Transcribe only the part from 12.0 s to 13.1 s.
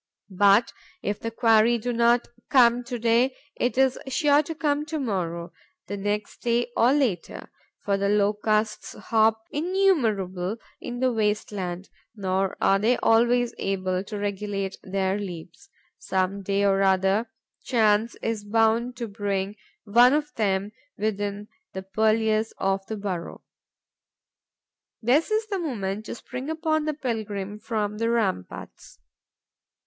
nor are they